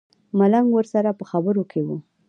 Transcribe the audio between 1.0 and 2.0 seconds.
په خبرو کې و.